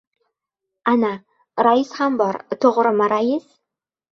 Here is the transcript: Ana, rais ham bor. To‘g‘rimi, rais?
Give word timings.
Ana, 0.91 1.11
rais 1.65 1.91
ham 1.99 2.17
bor. 2.23 2.41
To‘g‘rimi, 2.65 3.11
rais? 3.17 3.49